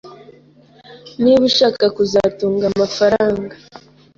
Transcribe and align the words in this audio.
niba 1.23 1.43
ushaka 1.49 1.83
kuzatunga 1.95 2.63
amafaranga. 2.71 3.53